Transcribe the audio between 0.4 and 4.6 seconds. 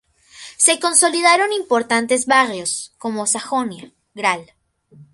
Se consolidaron importantes barrios como Sajonia, Gral.